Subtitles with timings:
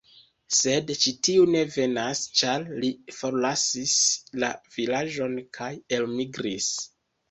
[0.59, 3.95] Sed ĉi tiu ne venas, ĉar li forlasis
[4.47, 6.77] la vilaĝon kaj elmigris.